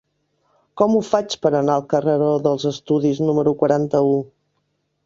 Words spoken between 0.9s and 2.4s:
ho faig per anar al carreró